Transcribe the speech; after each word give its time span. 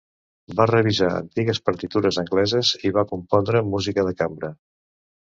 Va 0.59 0.63
revisar 0.69 1.09
antigues 1.17 1.59
partitures 1.69 2.17
angleses 2.21 2.71
i 2.89 2.93
va 2.97 3.05
compondre 3.13 3.63
música 3.75 4.07
de 4.09 4.15
cambra. 4.23 4.51